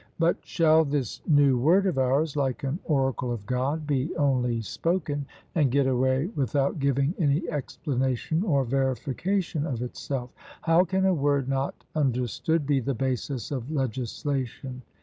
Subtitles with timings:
[0.17, 5.27] But shall this new word of ours, like an oracle of God, be only spoken,
[5.53, 10.31] and get away without giving any explanation or verification of itself?
[10.63, 14.81] How can a word not understood be the basis of legislation?